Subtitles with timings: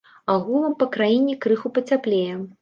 [0.35, 2.33] Агулам па краіне крыху пацяплее.